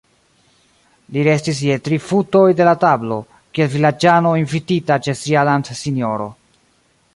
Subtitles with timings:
[1.17, 3.19] Li restis je tri futoj de la tablo,
[3.59, 6.31] kiel vilaĝano invitita ĉe sia landsinjoro.